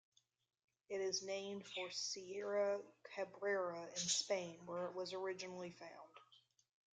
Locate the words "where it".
4.65-4.95